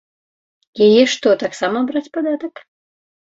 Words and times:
Яе 0.85 1.03
што, 1.15 1.35
таксама 1.43 1.83
браць 1.91 2.05
падатак? 2.19 2.53